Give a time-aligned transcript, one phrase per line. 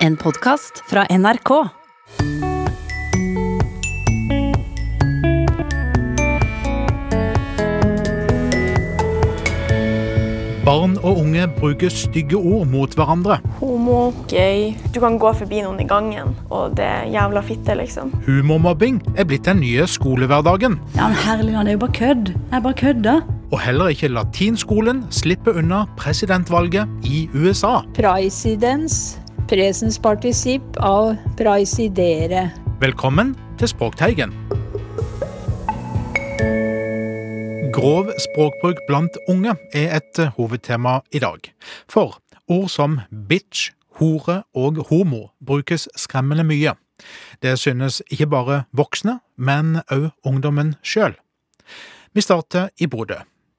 [0.00, 1.50] En podkast fra NRK.
[10.64, 13.36] Barn og unge bruker stygge ord mot hverandre.
[13.58, 14.70] Homo, gay.
[14.94, 18.14] Du kan gå forbi noen i gangen, og det er jævla fitte, liksom.
[18.24, 20.80] Humormobbing er blitt den nye skolehverdagen.
[20.96, 22.32] Ja, men herlighet, det er jo bare kødd.
[22.54, 23.22] Jeg bare kødder.
[23.50, 27.80] Og heller ikke latinskolen slipper unna presidentvalget i USA.
[27.98, 29.18] Praesidens,
[29.50, 32.44] presens partisipp av praisidere.
[32.78, 34.30] Velkommen til Språkteigen.
[37.74, 41.50] Grov språkbruk blant unge er et hovedtema i dag.
[41.90, 46.76] For ord som bitch, hore og homo brukes skremmende mye.
[47.42, 51.18] Det synes ikke bare voksne, men òg ungdommen sjøl.
[52.14, 53.18] Vi starter i Bodø.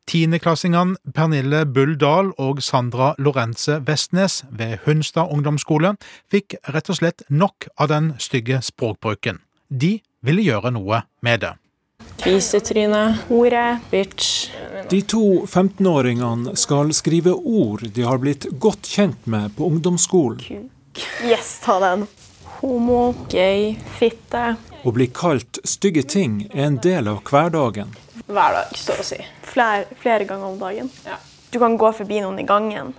[0.10, 5.94] Tiendeklassingene Pernille Bull Dahl og Sandra Lorenze Vestnes ved Hunstad ungdomsskole
[6.32, 9.40] fikk rett og slett nok av den stygge språkbruken.
[9.70, 11.54] De ville gjøre noe med det.
[12.22, 14.50] Kvisetryne, hore, bitch.
[14.90, 20.68] De to 15-åringene skal skrive ord de har blitt godt kjent med på ungdomsskolen.
[21.26, 22.06] Yes, ta den.
[22.60, 24.56] Homo, gay, fitte.
[24.82, 27.92] Å bli kalt stygge ting er en del av hverdagen.
[28.26, 29.20] Hver dag, så å si.
[29.46, 30.90] Flere, flere ganger om dagen.
[31.52, 32.94] Du kan gå forbi noen i gangen,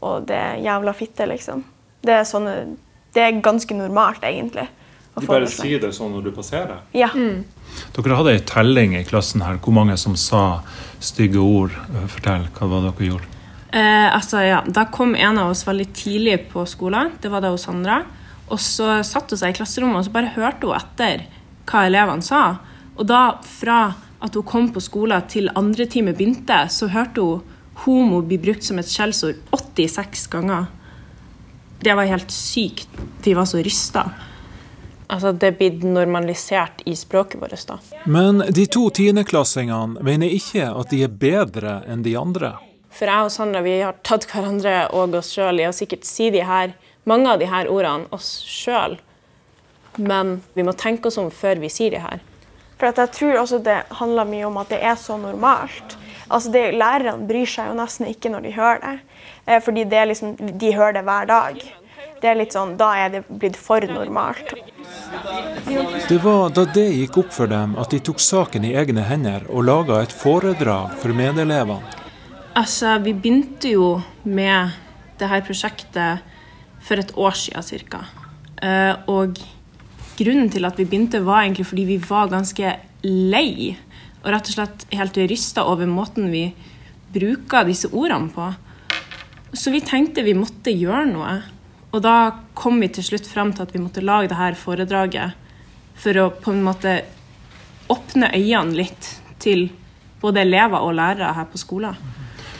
[0.00, 1.64] og det er jævla fitte, liksom.
[2.06, 2.54] Det er, sånne,
[3.12, 4.68] det er ganske normalt, egentlig.
[5.16, 6.80] å Du bare sier det sånn når du passerer?
[6.96, 7.10] Ja.
[7.12, 9.58] Dere hadde ei telling i klassen her.
[9.60, 10.62] Hvor mange som sa
[11.02, 11.74] stygge ord?
[12.12, 13.32] Fortell, hva var det dere gjorde?
[13.76, 17.12] Eh, altså, ja, Da kom en av oss veldig tidlig på skolen.
[17.20, 18.04] Det var da hos Sandra.
[18.46, 21.26] Og så satte hun seg i klasserommet og så bare hørte hun etter
[21.66, 22.42] hva elevene sa.
[22.96, 23.80] Og da, fra
[24.22, 28.64] at hun kom på skolen til andre time begynte, så hørte hun homo bli brukt
[28.64, 30.70] som et skjellsord 86 ganger.
[31.82, 32.88] Det var helt sykt.
[33.24, 34.06] De var så rysta.
[35.06, 37.76] Altså, det er blitt normalisert i språket vårt, da.
[38.10, 42.56] Men de to tiendeklassingene mener ikke at de er bedre enn de andre.
[42.96, 46.30] For jeg og Sandra vi har tatt hverandre og oss sjøl i å sikkert si
[46.34, 46.72] de her,
[47.08, 48.98] mange av disse ordene oss sjøl.
[49.96, 52.20] Men vi må tenke oss om før vi sier de her.
[52.76, 55.96] For at jeg tror også det handler mye om at det er så normalt.
[56.26, 58.94] Altså det, Lærerne bryr seg jo nesten ikke når de hører det,
[59.46, 61.60] eh, fordi det er liksom, de hører det hver dag.
[62.20, 64.52] Det er litt sånn, Da er det blitt for normalt.
[66.08, 69.46] Det var da det gikk opp for dem at de tok saken i egne hender
[69.48, 71.84] og laga et foredrag for medelevene.
[72.56, 73.88] Altså, vi begynte jo
[74.24, 74.72] med
[75.20, 76.24] det her prosjektet
[76.86, 78.02] for et år siden ca.
[79.10, 79.40] Og
[80.16, 83.76] grunnen til at vi begynte, var egentlig fordi vi var ganske lei.
[84.22, 86.48] Og rett og slett helt rysta over måten vi
[87.14, 88.48] bruker disse ordene på.
[89.56, 91.34] Så vi tenkte vi måtte gjøre noe.
[91.94, 92.16] Og da
[92.58, 95.36] kom vi til slutt frem til at vi måtte lage dette foredraget
[95.96, 96.98] for å på en måte
[97.92, 99.68] åpne øynene litt til
[100.20, 101.96] både elever og lærere her på skolen.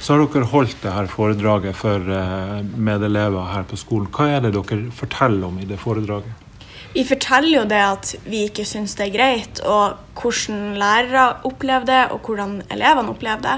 [0.07, 4.07] Så har dere holdt det her foredraget for eh, medelever her på skolen.
[4.15, 6.45] Hva er det dere forteller om i det foredraget?
[6.93, 11.89] Vi forteller jo det at vi ikke syns det er greit, og hvordan lærere opplever
[11.91, 13.57] det, og hvordan elevene opplever det.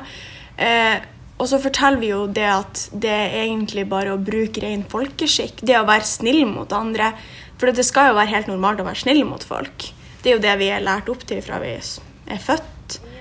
[0.64, 0.96] Eh,
[1.36, 5.60] og så forteller vi jo det at det er egentlig bare å bruke ren folkeskikk.
[5.60, 7.12] Det å være snill mot andre.
[7.60, 9.90] For det skal jo være helt normalt å være snill mot folk.
[10.24, 12.77] Det er jo det vi er lært opp til fra vi er født.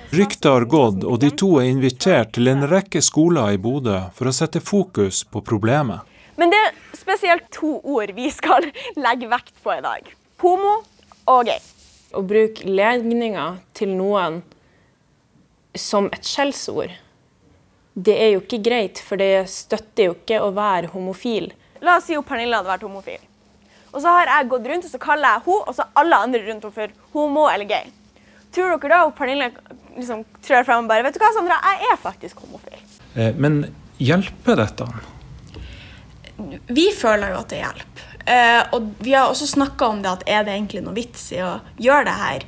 [0.10, 4.30] Ryktet har gått, og de to er invitert til en rekke skoler i Bodø for
[4.30, 6.06] å sette fokus på problemet.
[6.40, 10.08] Men det er spesielt to ord vi skal legge vekt på i dag.
[10.40, 10.78] Homo
[11.28, 11.60] og gay.
[12.16, 14.38] Å bruke legninger til noen
[15.76, 16.94] som et skjellsord,
[18.00, 21.50] det er jo ikke greit, for det støtter jo ikke å være homofil.
[21.84, 23.20] La oss si at Pernille hadde vært homofil.
[23.92, 26.42] Og så har jeg gått rundt og så kaller jeg henne og så alle andre
[26.46, 27.92] rundt henne for homo eller gay.
[28.56, 29.52] Tror dere da at Pernille
[29.98, 32.82] liksom trør fram og bare Vet du hva, Sandra, jeg er faktisk homofil.
[33.16, 33.62] Eh, men
[34.02, 34.88] hjelper dette?
[36.70, 38.08] Vi føler jo at det hjelper.
[38.28, 41.42] Eh, og vi har også snakka om det at er det egentlig noe vits i
[41.46, 42.46] å gjøre det her.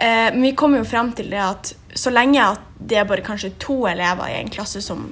[0.00, 3.24] Eh, men vi kommer jo frem til det at så lenge at det er bare
[3.26, 5.10] kanskje to elever i en klasse som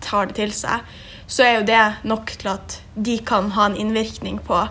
[0.00, 0.86] tar det til seg,
[1.30, 4.62] så er jo det nok til at de kan ha en innvirkning på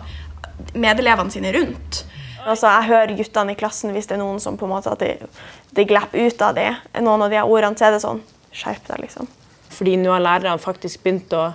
[0.74, 2.02] medelevene sine rundt.
[2.46, 5.02] Altså, jeg hører guttene i klassen hvis det er noen som på en måte at
[5.02, 5.28] de,
[5.76, 6.70] de glipper ut av det,
[7.00, 9.28] noen av de ordene, så er det sånn Skjerp deg, liksom.
[9.70, 11.52] Fordi nå har lærerne faktisk begynt å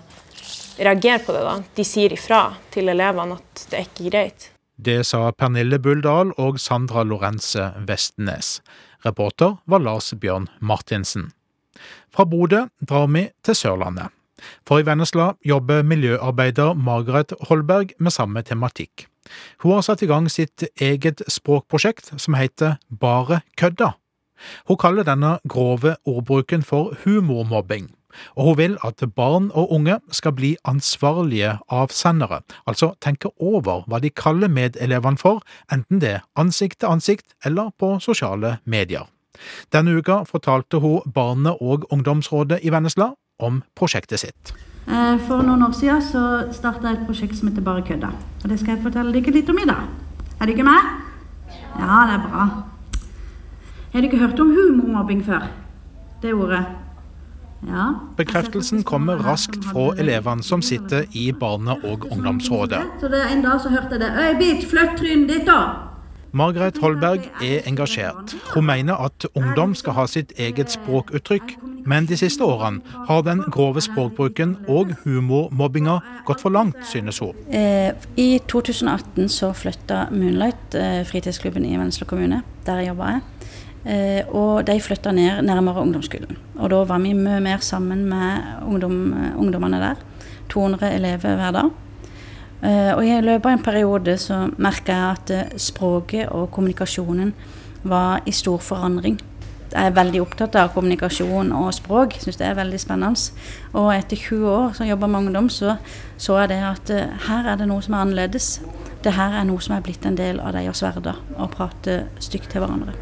[0.79, 1.41] reagere på det.
[1.43, 1.55] da.
[1.75, 2.41] De sier ifra
[2.71, 4.49] til elevene at det er ikke greit.
[4.75, 8.61] Det sa Pernille Bulldal og Sandra Lorenze Vestnes.
[9.05, 11.33] Reporter var Lars Bjørn Martinsen.
[12.15, 14.11] Fra Bodø drar vi til Sørlandet.
[14.67, 19.07] For i Vennesla jobber miljøarbeider Margaret Holberg med samme tematikk.
[19.63, 23.93] Hun har satt i gang sitt eget språkprosjekt som heter Bare kødda.
[24.67, 27.89] Hun kaller denne grove ordbruken for humormobbing,
[28.35, 33.99] og hun vil at barn og unge skal bli ansvarlige avsendere, altså tenke over hva
[34.03, 35.41] de kaller medelevene for,
[35.71, 39.07] enten det er ansikt til ansikt eller på sosiale medier.
[39.73, 44.55] Denne uka fortalte hun Barne- og ungdomsrådet i Vennesla om prosjektet sitt.
[44.87, 46.23] Eh, for noen år siden så
[46.53, 48.11] starta jeg et prosjekt som heter Bare kødda.
[48.43, 49.85] Og det skal jeg fortelle dere litt om i dag.
[50.41, 50.89] Er dere med?
[51.79, 52.47] Ja, det er bra.
[53.93, 55.47] Har dere hørt om humormobbing før?
[56.21, 56.65] Det ordet?
[57.65, 57.85] Ja.
[58.17, 62.83] Bekreftelsen kommer raskt fra elevene som sitter i Barne- og ungdomsrådet.
[62.99, 64.11] Så det En dag så hørte jeg det.
[64.11, 65.84] Øy, bitch, flytt trynet ditt, da!
[66.35, 68.33] Margaret Holberg er engasjert.
[68.53, 71.53] Hun mener at ungdom skal ha sitt eget språkuttrykk,
[71.87, 77.37] men de siste årene har den grove språkbruken og humormobbinga gått for langt, synes hun.
[77.47, 83.21] Eh, I 2018 så flytta Moonlight, eh, fritidsklubben i Vennesla kommune, der jeg.
[83.85, 86.35] Eh, og de flytta ned nærmere ungdomsskolen.
[86.59, 89.95] Og da var vi mye mer sammen med ungdom, ungdommene der.
[90.49, 91.71] 200 elever hver dag.
[92.63, 97.33] Uh, og I løpet av en periode så merka jeg at uh, språket og kommunikasjonen
[97.85, 99.19] var i stor forandring.
[99.75, 103.43] Jeg er veldig opptatt av kommunikasjon og språk, syns det er veldig spennende.
[103.75, 105.75] Og etter 20 år som jobber med ungdom, så
[106.17, 108.49] så jeg det at uh, her er det noe som er annerledes.
[109.03, 112.53] Det her er noe som er blitt en del av deres hverdag, å prate stygt
[112.53, 112.95] til hverandre.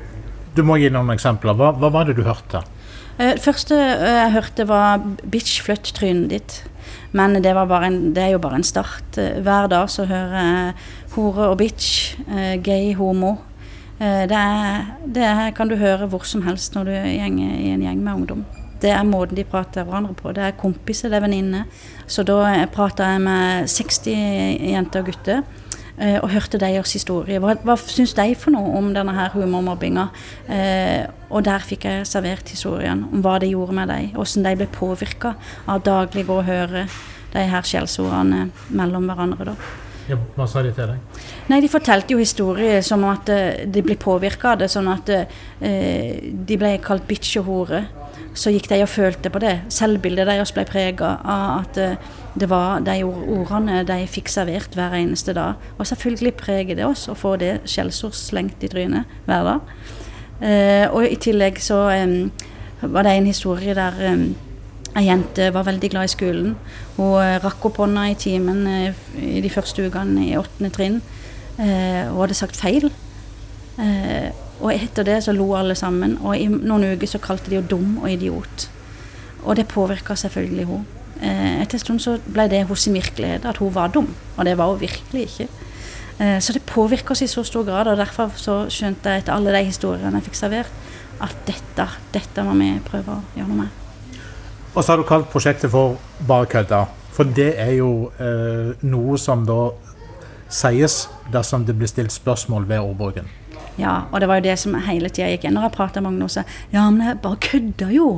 [0.58, 1.56] Du må gi noen eksempler.
[1.58, 2.66] Hva, hva var det du hørte?
[3.18, 6.73] Det første jeg hørte var 'bitch, flytt trynet ditt'.
[7.12, 9.18] Men det, en, det, er jo bare en start.
[9.18, 10.74] Hver dag så hører jeg
[11.16, 12.18] hore og bitch,
[12.64, 13.36] gay, homo.
[14.00, 18.02] Det, er, det kan du høre hvor som helst når du gjenger i en gjeng
[18.04, 18.46] med ungdom.
[18.84, 20.34] Det er måten de prater hverandre på.
[20.36, 21.68] Det er kompiser, det er venninner.
[22.08, 24.10] Så da prater jeg med 60
[24.74, 25.46] jenter og gutter
[25.98, 27.38] og hørte deres historie.
[27.42, 30.08] Hva, hva syns de for noe om denne her humormobbinga?
[30.50, 34.10] Eh, og der fikk jeg servert historien om hva det gjorde med dem.
[34.18, 35.36] Hvordan de ble påvirka
[35.70, 36.88] av daglig å høre
[37.34, 39.54] de her skjellsordene mellom hverandre.
[39.54, 39.72] da.
[40.10, 41.22] Ja, hva sa de til deg?
[41.48, 44.72] Nei, De fortalte jo historier som at uh, de ble påvirka av det.
[44.74, 45.14] Sånn at
[45.64, 47.86] de ble kalt bitch og hore.
[48.34, 49.54] Så gikk de og følte på det.
[49.74, 54.96] Selvbildet deres ble prega av at uh, det var de ordene de fikk servert hver
[54.98, 55.60] eneste dag.
[55.78, 59.76] Og selvfølgelig preger det oss å få det skjellsord slengt i trynet hver dag.
[60.92, 61.78] og i tillegg så
[62.82, 64.02] var det en historie der
[64.94, 66.56] Ei jente var veldig glad i skolen.
[66.98, 68.66] Hun rakk opp hånda i timen
[69.18, 71.00] i de første ukene i åttende trinn.
[71.58, 72.92] Hun hadde sagt feil.
[74.62, 76.18] Og etter det så lo alle sammen.
[76.22, 78.68] Og i noen uker så kalte de henne dum og idiot.
[79.44, 81.00] Og det påvirka selvfølgelig henne.
[81.24, 84.10] Etter en stund så ble det hos sin virkelighet at hun var dum.
[84.36, 85.48] Og det var hun virkelig ikke.
[86.44, 89.54] Så det påvirker oss i så stor grad, og derfor så skjønte jeg etter alle
[89.56, 90.76] de historiene jeg fikk servert,
[91.24, 93.80] at dette, dette må vi prøve å gjøre noe med.
[94.74, 95.98] Og så har du kalt prosjektet for
[96.28, 96.84] Bare kødda.
[97.14, 99.68] For det er jo eh, noe som da
[100.54, 103.30] sies dersom det blir stilt spørsmål ved ordbruken.
[103.78, 106.14] Ja, og det var jo det som hele tida gikk inn når jeg prata med
[106.14, 106.30] ungdom.
[106.30, 108.10] Så, ja, men jeg bare kødda jo.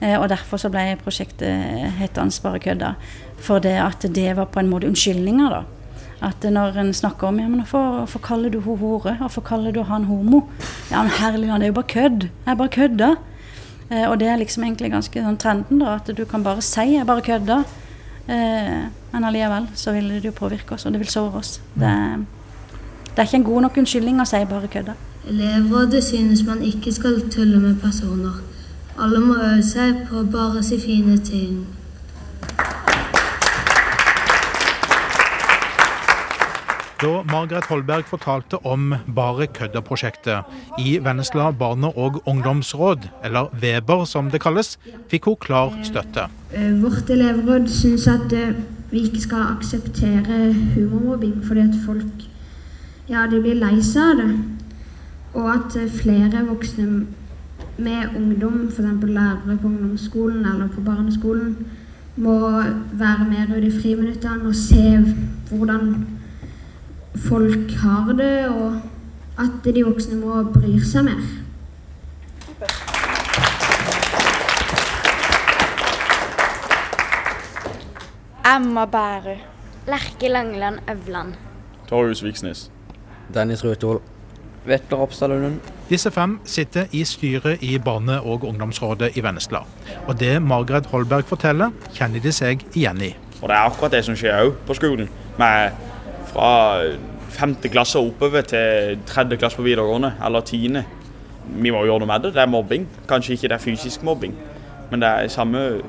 [0.00, 2.94] Eh, og derfor så ble prosjektet hetende Bare kødda.
[3.40, 5.62] For det at det var på en måte unnskyldninger, da.
[6.24, 9.16] At når en snakker om ja, men hvorfor, kaller du henne hore?
[9.18, 10.44] Hvorfor kaller du han homo?
[10.90, 12.28] Ja, men herlig, det er jo bare kødd.
[12.46, 13.14] Jeg bare kødda.
[13.90, 16.94] Eh, og det er liksom egentlig ganske sånn trenden, da, at du kan bare si
[16.94, 17.64] 'jeg bare kødder',
[18.28, 21.60] eh, men allikevel så vil det jo påvirke oss, og det vil såre oss.
[21.74, 22.26] Det,
[23.14, 24.94] det, er ikke en god nok unnskyldning å si 'bare kødda'.
[25.28, 28.42] Elevrådet synes man ikke skal tulle med personer.
[28.98, 31.66] Alle må øve seg på å bare si fine ting.
[37.02, 40.44] Da Margaret Holberg fortalte om Bare kødda-prosjektet
[40.78, 44.78] i Vennesla barne- og ungdomsråd, eller Weber som det kalles,
[45.08, 46.28] fikk hun klar støtte.
[46.80, 48.32] Vårt elevråd syns at
[48.90, 52.30] vi ikke skal akseptere humormobbing fordi at folk
[53.08, 54.30] ja, de blir lei seg av det.
[55.34, 57.06] Og at flere voksne
[57.76, 59.02] med ungdom, f.eks.
[59.02, 61.56] lærere på ungdomsskolen eller på barneskolen,
[62.16, 62.38] må
[62.92, 65.00] være mer ute i friminuttene og se
[65.50, 66.06] hvordan
[67.28, 68.80] folk har det, og
[69.38, 71.24] at de voksne må bry seg mer.
[78.56, 79.42] Emma Bærum.
[79.86, 81.34] Lerke Langeland Øvland.
[81.88, 82.70] Torjus Viksnes.
[83.34, 84.00] Dennis Røtol.
[84.64, 85.60] Vetle Ropstad Lunden.
[85.90, 89.60] Disse fem sitter i styret i barne- og ungdomsrådet i Vennesla.
[90.08, 93.14] Og det Margaret Holberg forteller, kjenner de seg igjen i.
[93.42, 95.08] Og Det er akkurat det som skjer òg på skolen.
[95.38, 95.70] Med
[96.32, 96.80] fra
[97.28, 100.84] femte klasse oppover til tredje klasse på videregående, eller tiende.
[101.44, 102.34] Vi må gjøre noe med det.
[102.34, 102.88] Det er mobbing.
[103.08, 104.34] Kanskje ikke det er fysisk mobbing,
[104.90, 105.82] men det er samme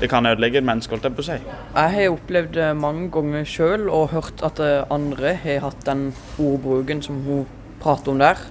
[0.00, 1.36] Det kan ødelegge et menneske, holdt jeg på å si.
[1.76, 4.60] Jeg har opplevd det mange ganger sjøl og hørt at
[4.92, 7.46] andre har hatt den ordbruken som hun
[7.80, 8.42] prater om der.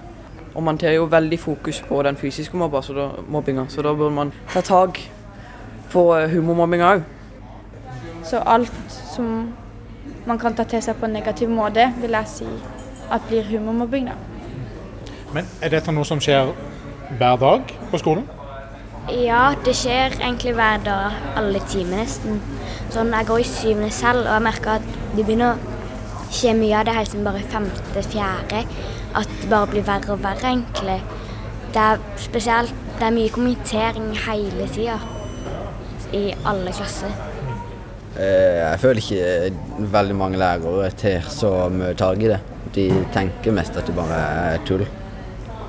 [0.56, 3.92] Og man tar jo veldig fokus på den fysiske mobba, så da, mobbinga, så da
[3.94, 4.98] burde man ta tak
[5.92, 7.04] på humormobbinga òg.
[8.24, 8.72] Så alt
[9.14, 9.52] som
[10.26, 12.48] man kan ta til seg på en negativ måte, vil jeg si
[13.12, 14.16] at blir humormobbing, da.
[15.34, 16.50] Men er dette noe som skjer
[17.18, 18.26] hver dag på skolen?
[19.06, 22.40] Ja, det skjer egentlig hver dag, alle timer nesten.
[22.90, 26.74] Sånn, Jeg går i syvende selv, og jeg merker at det begynner å skje mye
[26.74, 28.64] av det helt siden bare femte, fjerde.
[29.14, 30.98] At det bare blir verre og verre, egentlig.
[31.70, 34.98] Det er spesielt Det er mye kommentering hele tida.
[36.12, 37.12] I alle klasser.
[38.16, 42.40] Jeg føler ikke veldig mange lærere tar så mye tak i det.
[42.74, 44.22] De tenker mest at det bare
[44.54, 44.86] er tull.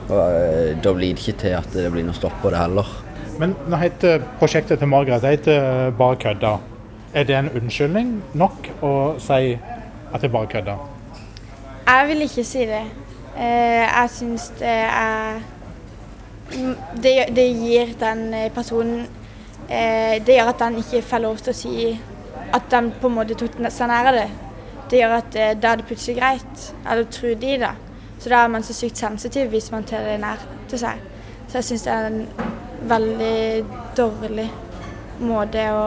[0.08, 2.88] Og da blir det ikke til at det blir noe stopp på det heller.
[3.38, 6.56] Men nå heter prosjektet til Margaret det heter Bare kødda.
[7.14, 9.54] Er det en unnskyldning nok å si
[10.14, 10.78] at det bare kødda?
[11.88, 12.82] Jeg vil ikke si det.
[13.38, 15.40] Jeg syns det er
[17.04, 19.06] det, det gir den personen
[19.68, 21.88] Det gjør at den ikke får lov til å si
[22.56, 24.30] at den på en måte tok seg nær det.
[24.90, 26.70] Det gjør at da er det plutselig greit.
[26.90, 27.74] Eller tror de det.
[28.20, 30.42] Så da er man så sykt sensitiv hvis man tar det nær
[30.72, 31.04] til seg.
[31.48, 32.47] Så jeg syns det er en
[32.88, 33.66] veldig
[33.98, 34.48] dårlig
[35.20, 35.84] måte å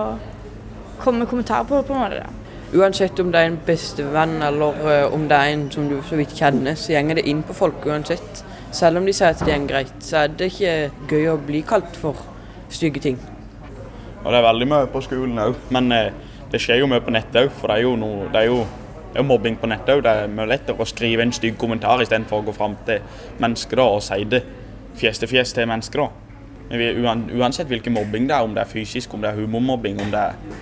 [1.00, 2.20] komme med kommentarer på, på en måte.
[2.24, 2.36] da.
[2.70, 6.36] Uansett om det er en bestevenn eller om det er en som du så vidt
[6.38, 8.44] kjenner, så gjenger det inn på folk uansett.
[8.70, 10.74] Selv om de sier at det er greit, så er det ikke
[11.10, 12.20] gøy å bli kalt for
[12.70, 13.18] stygge ting.
[14.20, 16.12] Og det er veldig mye på skolen òg, men eh,
[16.52, 17.52] det skjer jo mye på nettet òg.
[17.58, 18.62] For det er jo, noe, det er jo,
[19.10, 20.04] det er jo mobbing på nettet òg.
[20.06, 23.02] Det er mye lettere å skrive en stygg kommentar istedenfor å gå fram til
[23.42, 24.44] mennesker da, og si det
[25.00, 26.06] fjes til fjes til mennesker.
[26.06, 26.29] da.
[26.70, 26.90] Men vi,
[27.34, 30.20] uansett hvilken mobbing det er, om det er fysisk, om det er humormobbing, om det
[30.22, 30.58] er,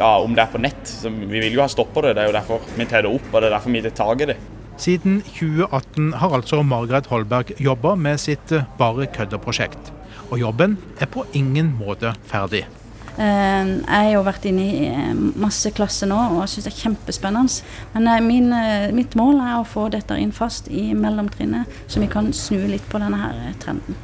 [0.00, 0.80] ja, om det er på nett.
[0.82, 2.16] Så vi vil jo ha stoppa det.
[2.18, 4.24] Det er jo derfor vi tar det opp, og det er derfor vi tar tak
[4.24, 4.38] i det.
[4.78, 9.92] Siden 2018 har altså Margaret Holberg jobba med sitt Bare kødder-prosjekt.
[10.28, 12.66] Og jobben er på ingen måte ferdig.
[13.18, 14.90] Jeg har jo vært inne i
[15.42, 17.64] masse klasser nå og syns det er kjempespennende.
[17.96, 18.52] Men min,
[18.94, 22.86] mitt mål er å få dette inn fast i mellomtrinnet, så vi kan snu litt
[22.90, 23.98] på denne her trenden.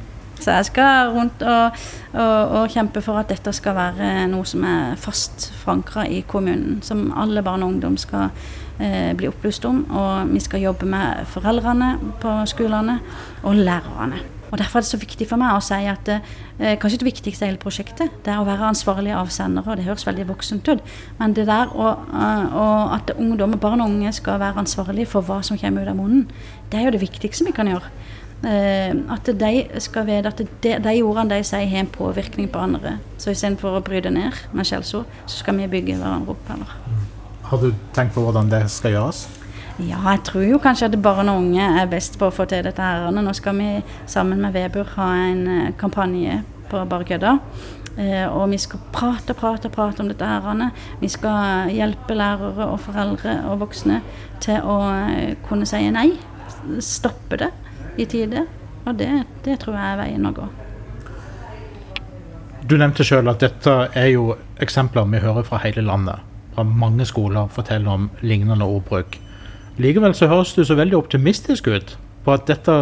[0.45, 1.79] Så jeg skal rundt og,
[2.13, 6.83] og, og, kjempe for at dette skal være noe som er fast forankra i kommunen.
[6.85, 8.29] Som alle barn og ungdom skal
[8.77, 9.81] eh, bli opplyst om.
[9.89, 12.99] Og vi skal jobbe med foreldrene på skolene
[13.41, 14.21] og lærerne.
[14.51, 17.47] Og Derfor er det så viktig for meg å si at eh, kanskje det viktigste
[17.47, 19.65] i hele prosjektet det er å være ansvarlig avsender.
[19.65, 20.83] og Det høres veldig voksent ut,
[21.17, 25.41] men det der å, å, at ungdom, barn og unge skal være ansvarlig for hva
[25.43, 26.29] som kommer ut av munnen,
[26.69, 27.89] det er jo det viktigste vi kan gjøre.
[28.45, 32.99] At de skal vite at de, de ordene de sier, har en påvirkning på andre.
[33.17, 36.51] Så istedenfor å bryte ned med skjellsord, så skal vi bygge hverandre opp.
[36.53, 36.75] Eller?
[37.49, 39.23] Har du tenkt på hvordan det skal gjøres?
[39.75, 42.63] Ja, jeg tror jo kanskje at barn og unge er best på å få til
[42.63, 42.81] dette.
[42.81, 43.09] her.
[43.11, 43.71] Nå skal vi
[44.05, 47.33] sammen med Vebur ha en kampanje på Bare kødda.
[48.29, 50.25] Og vi skal prate prate, prate om dette.
[50.25, 50.71] her.
[51.01, 54.01] Vi skal hjelpe lærere og foreldre og voksne
[54.39, 54.79] til å
[55.49, 56.11] kunne si nei.
[56.79, 57.51] Stoppe det
[57.97, 58.45] i tide.
[58.85, 59.09] Og det,
[59.45, 60.45] det tror jeg er veien å gå.
[62.65, 66.21] Du nevnte sjøl at dette er jo eksempler vi hører fra hele landet.
[66.55, 69.19] Fra mange skoler forteller om lignende ordbruk.
[69.77, 72.77] Likevel så høres du så veldig optimistisk ut på at dette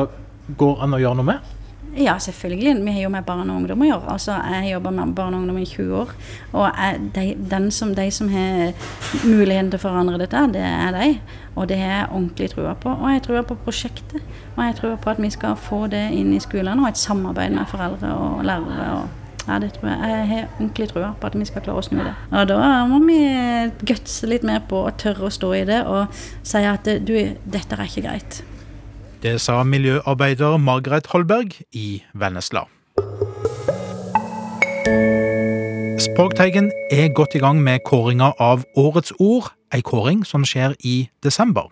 [0.60, 1.53] går an å gjøre noe med?
[1.97, 2.85] Ja, selvfølgelig.
[2.85, 4.13] Vi har jo med barn og ungdom å gjøre.
[4.15, 6.13] Altså, jeg jobber med barn og ungdom i 20 år.
[6.51, 8.73] Og jeg, de, som, de, som, har
[9.21, 11.09] muligheten til å forandre dette, det er de.
[11.53, 12.95] Og det har jeg ordentlig trua på.
[12.95, 14.23] Og jeg tror på prosjektet.
[14.55, 17.53] Og jeg tror på at vi skal få det inn i skolene, og et samarbeid
[17.53, 18.88] med foreldre og lærere.
[18.97, 20.00] og ja, det tror jeg.
[20.09, 22.15] Jeg har ordentlig trua på at vi skal klare å snu det.
[22.31, 23.19] Og da må vi
[23.85, 27.77] gutse litt mer på å tørre å stå i det og si at du, dette
[27.77, 28.41] er ikke greit.
[29.24, 32.65] Det sa miljøarbeider Margaret Holberg i Vennesla.
[36.03, 41.08] Språkteigen er godt i gang med kåringa av Årets ord, ei kåring som skjer i
[41.24, 41.70] desember.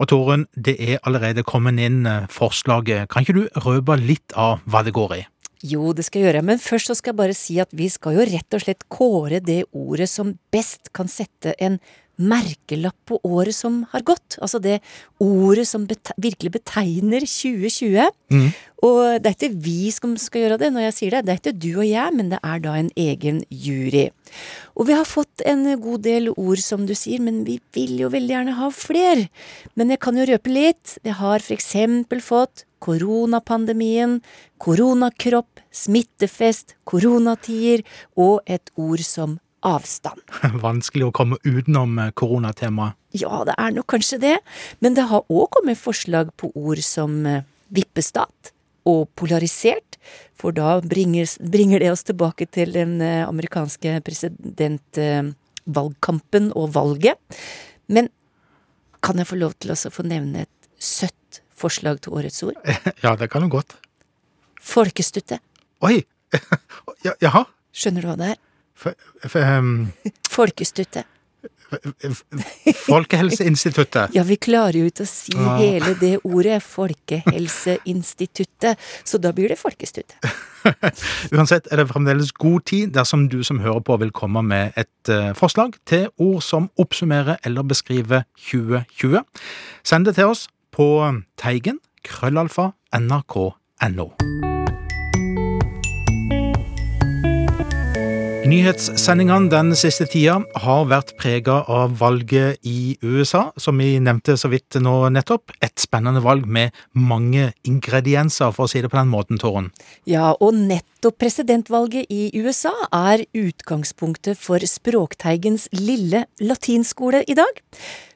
[0.00, 3.10] Og Torunn, det er allerede kommet inn forslaget.
[3.12, 5.22] Kan ikke du røpe litt av hva det går i?
[5.60, 8.16] Jo, det skal jeg gjøre, men først så skal jeg bare si at vi skal
[8.16, 11.78] jo rett og slett kåre det ordet som best kan sette en
[12.16, 14.36] merkelapp på året som har gått.
[14.42, 14.80] Altså det
[15.22, 18.10] ordet som bete virkelig betegner 2020.
[18.32, 18.48] Mm.
[18.84, 21.40] Og det er ikke vi som skal gjøre det når jeg sier det, det er
[21.40, 24.08] ikke du og jeg, men det er da en egen jury.
[24.76, 28.12] Og vi har fått en god del ord, som du sier, men vi vil jo
[28.12, 29.28] veldig gjerne ha flere.
[29.78, 30.98] Men jeg kan jo røpe litt.
[31.06, 34.18] Vi har for eksempel fått koronapandemien,
[34.60, 37.84] koronakropp, smittefest, koronatider
[38.20, 40.20] og et ord som avstand.
[40.64, 42.92] Vanskelig å komme utenom eh, koronatemaet.
[43.14, 44.38] Ja, det er nok kanskje det,
[44.82, 47.44] men det har òg kommet forslag på ord som eh,
[47.74, 48.52] vippestat
[48.84, 49.96] og polarisert,
[50.36, 57.16] for da bringer, bringer det oss tilbake til den eh, amerikanske presidentvalgkampen og valget.
[57.88, 58.08] Men
[59.04, 62.56] kan jeg få lov til å få nevne et søtt forslag til årets ord?
[63.04, 63.70] Ja, det kan du godt.
[64.64, 65.36] Folkestøtte.
[65.84, 65.96] Oi!
[67.24, 67.42] Jaha?
[67.74, 68.38] Skjønner du hva det er?
[69.34, 69.92] Um,
[70.30, 71.04] Folkestøtte.
[72.84, 74.10] Folkehelseinstituttet.
[74.14, 75.58] Ja, vi klarer jo ikke å si Ah.
[75.58, 80.16] hele det ordet, Folkehelseinstituttet, så da blir det Folkestuttet.
[81.34, 85.08] Uansett er det fremdeles god tid dersom du som hører på vil komme med et
[85.08, 89.20] eh, forslag til ord som oppsummerer eller beskriver 2020.
[89.84, 94.33] Send det til oss på teigen krøllalfa nrk.no.
[98.44, 104.50] Nyhetssendingene den siste tida har vært prega av valget i USA, som vi nevnte så
[104.52, 105.54] vidt nå nettopp.
[105.64, 109.70] Et spennende valg med mange ingredienser, for å si det på den måten, Tåren.
[110.04, 117.64] Ja, og nettopp presidentvalget i USA er utgangspunktet for Språkteigens lille latinskole i dag.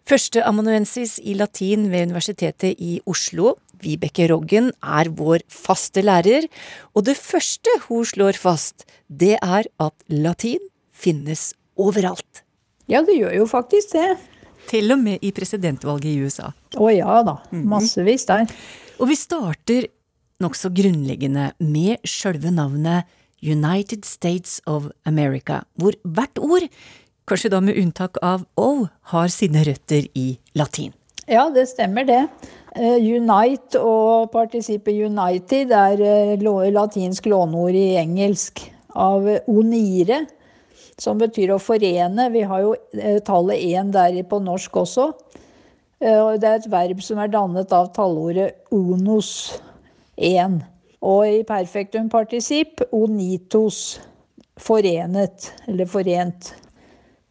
[0.09, 6.49] Førsteamanuensis i latin ved Universitetet i Oslo, Vibeke Roggen, er vår faste lærer,
[6.95, 12.43] og det første hun slår fast, det er at latin finnes overalt.
[12.89, 14.09] Ja, det gjør jo faktisk det.
[14.69, 16.51] Til og med i presidentvalget i USA.
[16.77, 17.39] Å ja da.
[17.53, 18.49] Massevis der.
[18.99, 19.89] Og vi starter
[20.43, 23.09] nokså grunnleggende med sjølve navnet
[23.43, 26.67] United States of America, hvor hvert ord,
[27.29, 30.95] kanskje da med unntak av O, har sine røtter i latin.
[31.29, 32.23] Ja, det stemmer det.
[32.73, 38.63] Eh, Unite og participet united er eh, latinsk låneord i engelsk
[38.97, 40.23] av onire,
[40.97, 42.31] som betyr å forene.
[42.33, 45.11] Vi har jo eh, tallet én der på norsk også.
[45.99, 49.59] Det er et verb som er dannet av tallordet onos,
[50.15, 50.61] én.
[51.03, 53.99] Og i perfektum particip onitos,
[54.63, 56.53] forenet, eller forent.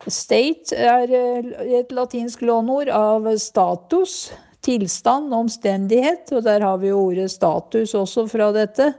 [0.06, 1.48] State er eh,
[1.80, 4.30] et latinsk lånord av status,
[4.64, 8.92] tilstand, omstendighet, og der har vi jo ordet status også fra dette.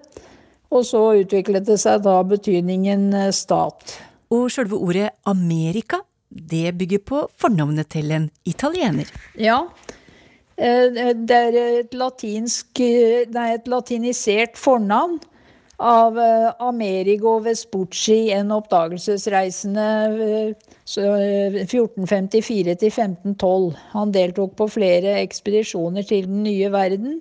[0.74, 3.96] Og så utviklet det seg da betydningen eh, stat.
[4.34, 9.08] Og sjølve ordet Amerika, det bygger på fornavnet til en italiener.
[9.38, 9.62] Ja.
[10.58, 12.82] Eh, Det er et latinsk
[13.32, 15.20] Nei, et latinisert fornavn
[15.78, 19.86] av eh, Amerigo Vespucci, en oppdagelsesreisende
[20.26, 20.48] eh,
[21.04, 23.76] eh, 1454 til 1512.
[23.94, 27.20] Han deltok på flere ekspedisjoner til den nye verden.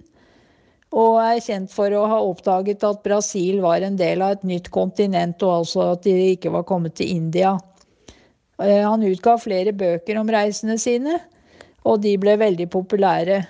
[0.97, 4.71] Og er kjent for å ha oppdaget at Brasil var en del av et nytt
[4.73, 7.57] kontinent, og altså at de ikke var kommet til India.
[8.57, 11.19] Eh, Han utga flere bøker om reisene sine,
[11.85, 13.43] og de ble veldig populære.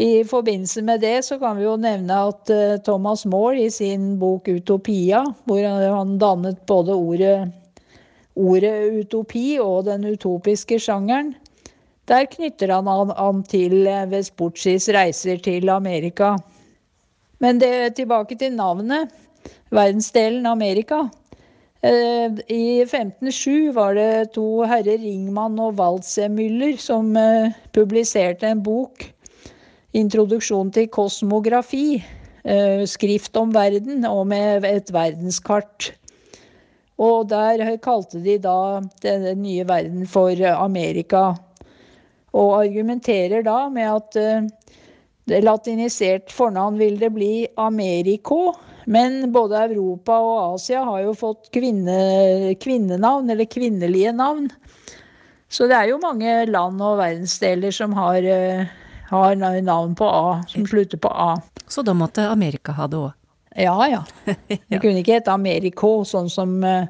[0.00, 4.14] I forbindelse med det så kan vi jo nevne at eh, Thomas Moore i sin
[4.20, 7.50] bok 'Utopia', hvor han dannet både ordet,
[8.34, 11.34] ordet utopi og den utopiske sjangeren,
[12.08, 16.36] der knytter han an, til eh, Vespuccis reiser til Amerika.
[17.38, 19.12] Men det, tilbake til navnet.
[19.68, 21.10] Verdensdelen Amerika.
[21.82, 27.12] Eh, I 1507 var det to herrer Ringmann og Waldseemüller som
[27.72, 29.10] publiserte en bok,
[29.92, 32.02] 'Introduksjon til kosmografi',
[32.44, 35.92] eh, skrift om verden, og med et verdenskart.
[36.98, 41.34] Og der kalte de da den nye verden for Amerika.
[42.32, 48.52] Og argumenterer da med at eh, latinisert fornavn vil det bli Americo,
[48.86, 54.48] men både Europa og Asia har jo fått kvinne, kvinnenavn, eller kvinnelige navn.
[55.50, 58.66] Så det er jo mange land og verdensdeler som har, eh,
[59.10, 61.32] har navn på A, som slutter på A.
[61.66, 63.16] Så da måtte Amerika ha det òg.
[63.58, 64.04] Ja, ja.
[64.46, 66.86] Det kunne ikke hete Americo, sånn som eh,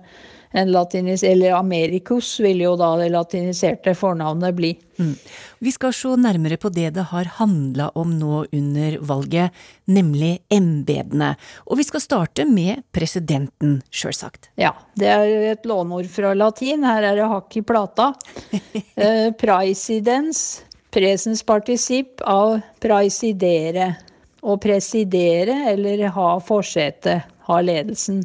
[0.53, 4.75] en latinis, eller Americus ville jo da det latiniserte fornavnet bli.
[4.99, 5.15] Mm.
[5.63, 9.57] Vi skal se nærmere på det det har handla om nå under valget,
[9.87, 11.35] nemlig embetene.
[11.71, 14.51] Og vi skal starte med presidenten, sjølsagt.
[14.61, 16.85] Ja, det er et lånord fra latin.
[16.85, 18.13] Her er det hakk i plata.
[18.97, 23.95] eh, praesidens, presens particip av praisidere.
[24.41, 28.23] Å presidere, eller ha forsetet, ha ledelsen.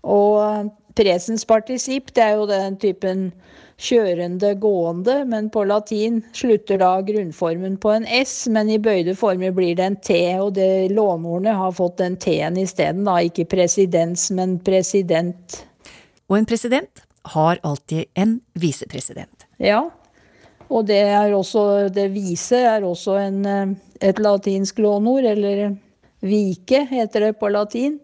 [0.00, 3.26] Og presens particip, det er jo den typen
[3.84, 9.52] kjørende, gående, men på latin slutter da grunnformen på en S, men i bøyde former
[9.52, 13.18] blir det en T, og det låneordene har fått den T-en isteden, da.
[13.20, 15.60] Ikke presidens, men president.
[16.30, 19.48] Og en president har alltid en visepresident.
[19.58, 19.88] Ja,
[20.68, 25.76] og det er også Det vise er også en, eh, et latinsk lånord, eller
[26.24, 28.00] vike heter det på latin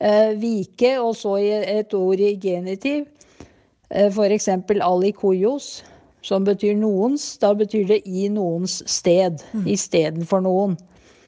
[0.00, 3.06] eh, vike, og så et ord i genitiv.
[3.90, 4.48] Eh, F.eks.
[4.80, 5.70] alikojos,
[6.22, 7.36] som betyr noens.
[7.38, 9.42] Da betyr det i noens sted.
[9.52, 9.66] Mm.
[9.74, 10.76] Istedenfor noen.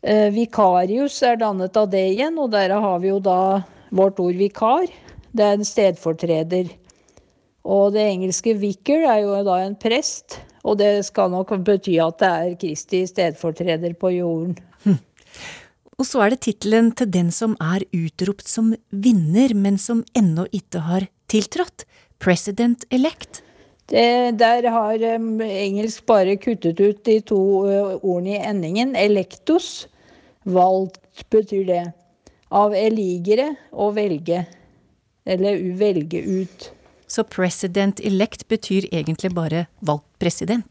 [0.02, 4.38] Eh, vikarius er dannet av det igjen, og der har vi jo da vårt ord
[4.38, 4.88] vikar.
[5.32, 6.72] Det er en stedfortreder.
[7.62, 12.20] Og det engelske vicar er jo da en prest, og det skal nok bety at
[12.22, 14.56] det er Kristi stedfortreder på jorden.
[16.00, 20.48] Og så er det tittelen til den som er utropt som vinner, men som ennå
[20.50, 21.84] ikke har tiltrådt.
[22.22, 23.42] President elect.
[23.90, 28.96] Det, der har um, engelsk bare kuttet ut de to uh, ordene i endingen.
[28.96, 29.86] Electus.
[30.42, 31.84] Valgt betyr det.
[32.50, 34.46] Av eligere å velge.
[35.26, 36.70] Eller velge ut.
[37.12, 40.70] Så president elect betyr egentlig bare valgt president?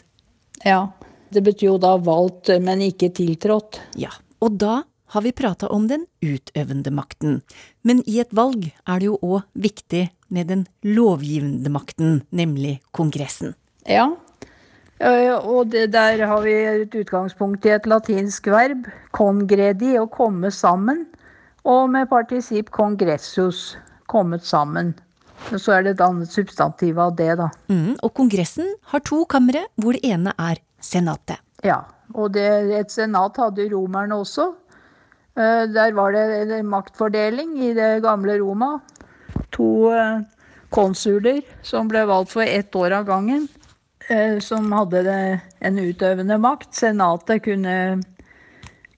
[0.65, 0.88] Ja.
[1.30, 3.77] Det betyr jo da valgt, men ikke tiltrådt.
[3.95, 4.10] Ja.
[4.41, 4.82] Og da
[5.13, 7.41] har vi prata om den utøvende makten,
[7.86, 13.54] men i et valg er det jo òg viktig med den lovgivende makten, nemlig Kongressen.
[13.86, 14.10] Ja,
[15.45, 21.06] og det, der har vi et utgangspunkt i et latinsk verb, congredi, å komme sammen,
[21.67, 23.75] og med particip congressus,
[24.08, 24.95] kommet sammen.
[25.49, 27.49] Så er det et annet substantiv av det, da.
[27.71, 31.41] Mm, og Kongressen har to kamre, hvor det ene er senatet.
[31.65, 31.84] Ja,
[32.15, 34.51] og det, et senat hadde romerne også.
[35.36, 38.80] Eh, der var det maktfordeling i det gamle Roma.
[39.56, 40.23] To eh,
[40.71, 43.47] konsuler som ble valgt for ett år av gangen,
[44.10, 45.04] eh, som hadde
[45.60, 46.73] en utøvende makt.
[46.75, 48.01] Senatet kunne,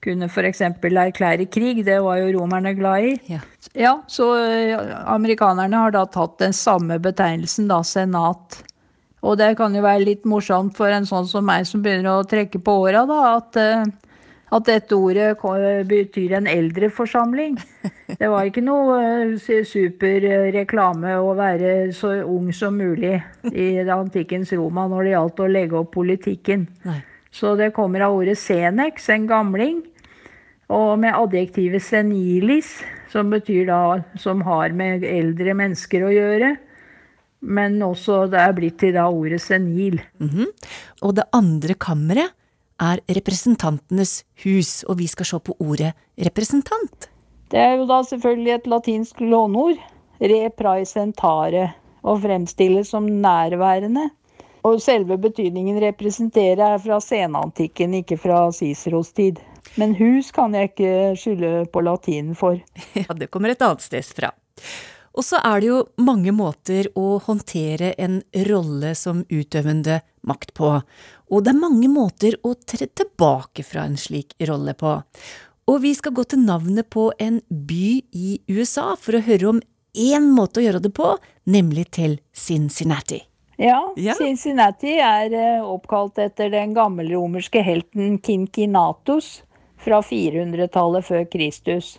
[0.03, 0.61] kunne f.eks.
[0.67, 3.15] erklære krig, det var jo romerne glad i.
[3.31, 3.39] Ja.
[3.73, 4.29] ja, så
[5.07, 8.61] amerikanerne har da tatt den samme betegnelsen, da, senat.
[9.23, 12.27] Og det kan jo være litt morsomt for en sånn som meg som begynner å
[12.27, 13.61] trekke på åra, da, at
[14.53, 15.37] at dette ordet
[15.89, 17.57] betyr en eldreforsamling.
[18.19, 23.15] Det var ikke noe super superreklame å være så ung som mulig
[23.49, 26.67] i antikkens Roma når det gjaldt å legge opp politikken.
[26.85, 26.99] Nei.
[27.33, 29.79] Så det kommer av ordet senex, en gamling,
[30.71, 32.77] og med adjektivet senilis,
[33.11, 33.81] som betyr da
[34.19, 36.53] som har med eldre mennesker å gjøre.
[37.43, 39.99] Men også det er blitt til da ordet senil.
[40.19, 40.47] Mm -hmm.
[41.01, 42.31] Og det andre kammeret
[42.79, 47.09] er Representantenes hus, og vi skal se på ordet representant.
[47.51, 49.77] Det er jo da selvfølgelig et latinsk låneord.
[50.23, 51.73] representare,
[52.03, 54.09] og fremstilles som nærværende.
[54.63, 59.41] Og selve betydningen representere er fra senantikken, ikke fra Ciceros tid.
[59.79, 62.59] Men hus kan jeg ikke skylde på latinen for.
[62.99, 64.33] Ja, det kommer et annet sted fra.
[65.13, 70.69] Og så er det jo mange måter å håndtere en rolle som utøvende makt på,
[71.33, 74.95] og det er mange måter å tre tilbake fra en slik rolle på.
[75.69, 79.61] Og vi skal gå til navnet på en by i USA for å høre om
[79.93, 81.13] én måte å gjøre det på,
[81.45, 83.21] nemlig til Cincinnati.
[83.61, 84.15] Ja, ja.
[84.17, 89.43] Cincinnati er eh, oppkalt etter den gammelromerske helten Kinkinatus
[89.83, 91.97] fra 400-tallet før Kristus.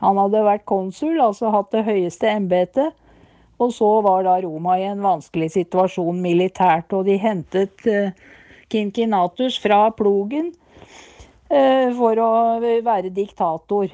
[0.00, 2.96] Han hadde vært konsul, altså hatt det høyeste embetet.
[3.60, 7.84] Og så var da Roma i en vanskelig situasjon militært, og de hentet
[8.70, 10.52] Kinkinatus fra plogen
[11.50, 13.90] uh, for å være diktator.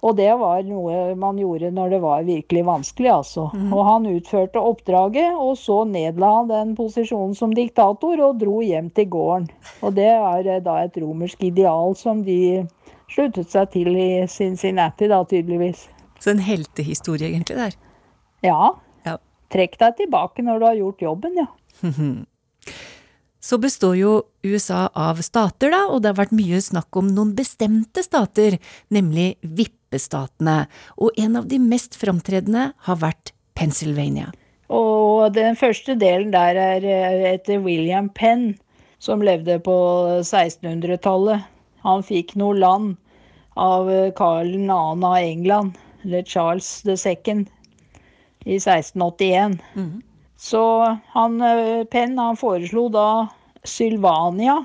[0.00, 3.50] Og det var noe man gjorde når det var virkelig vanskelig, altså.
[3.52, 3.68] Mm.
[3.76, 8.88] Og han utførte oppdraget, og så nedla han den posisjonen som diktator og dro hjem
[8.96, 9.50] til gården.
[9.84, 12.64] Og det er eh, da et romersk ideal som de
[13.10, 15.88] sluttet seg til i Cincinnati, da, tydeligvis.
[16.20, 17.76] Så en heltehistorie egentlig der?
[18.44, 18.74] Ja.
[19.06, 19.16] ja.
[19.52, 21.48] Trekk deg tilbake når du har gjort jobben, ja.
[23.40, 24.10] Så består jo
[24.44, 28.58] USA av stater, da, og det har vært mye snakk om noen bestemte stater,
[28.92, 30.66] nemlig vippestatene,
[31.00, 34.28] og en av de mest framtredende har vært Pennsylvania.
[34.70, 38.52] Og den første delen der er eh, etter William Penn,
[39.00, 39.76] som levde på
[40.20, 41.48] 1600-tallet.
[41.82, 42.96] Han fikk noe land
[43.60, 44.78] av Karl 2.
[45.06, 47.46] av England, eller Charles II,
[48.44, 49.58] i 1681.
[49.76, 50.02] Mm.
[50.36, 50.62] Så
[51.06, 51.42] han,
[51.90, 53.28] Penn han foreslo da
[53.64, 54.64] Sylvania,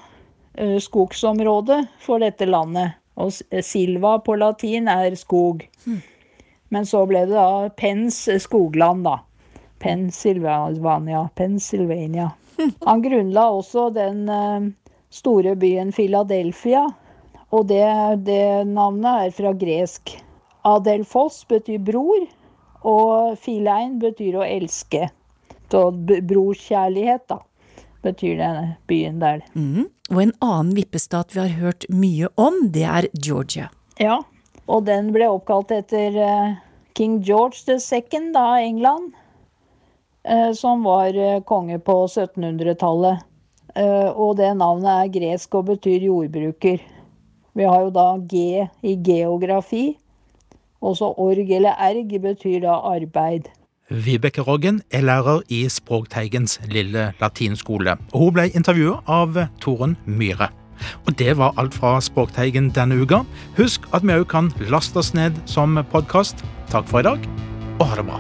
[0.80, 2.96] skogsområdet, for dette landet.
[3.20, 3.32] Og
[3.64, 5.66] Silva på latin er skog.
[5.88, 6.00] Mm.
[6.72, 9.20] Men så ble det da Penns skogland, da.
[9.80, 11.30] Pennsylvania.
[11.36, 12.32] Pennsylvania.
[12.86, 14.26] Han grunnla også den
[15.10, 16.88] store byen Philadelphia.
[17.56, 17.86] Og det,
[18.28, 20.18] det, navnet er fra gresk.
[20.66, 22.26] Adelfos betyr bror,
[22.86, 25.08] og filein betyr å elske.
[25.72, 27.40] Så brorskjærlighet, da,
[28.06, 29.44] betyr denne byen der.
[29.56, 29.88] Mm.
[30.12, 33.70] Og en annen vippestat vi har hørt mye om, det er Georgia.
[34.02, 34.20] Ja,
[34.68, 36.58] og den ble oppkalt etter uh,
[36.98, 39.16] King George II da, England.
[40.26, 43.32] Uh, som var uh, konge på 1700-tallet.
[44.16, 46.80] og det navnet er gresk og betyr jordbruker.
[47.56, 49.96] Vi har jo da G i geografi.
[50.84, 53.48] Også org eller erg betyr da arbeid.
[53.90, 57.98] Vibeke Roggen er lærer i Språkteigens lille latinskole.
[58.14, 60.50] og Hun ble intervjuet av Toren Myhre.
[61.06, 63.22] Og det var alt fra Språkteigen denne uka.
[63.58, 66.44] Husk at vi òg kan laste oss ned som podkast.
[66.74, 67.30] Takk for i dag,
[67.80, 68.20] og ha det bra.